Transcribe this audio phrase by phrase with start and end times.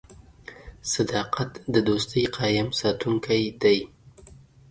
[0.93, 3.77] •صداقت د دوستۍ قایم ساتونکی دی.